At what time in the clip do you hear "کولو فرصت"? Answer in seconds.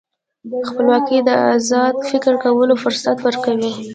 2.43-3.17